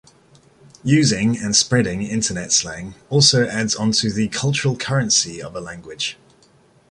Using 0.83 1.37
and 1.37 1.55
spreading 1.55 2.01
Internet 2.01 2.51
slang 2.51 2.95
also 3.11 3.47
adds 3.47 3.75
onto 3.75 4.11
the 4.11 4.29
cultural 4.29 4.75
currency 4.75 5.39
of 5.39 5.55
a 5.55 5.59
language. 5.61 6.17